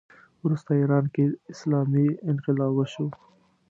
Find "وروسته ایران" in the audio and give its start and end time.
0.43-1.05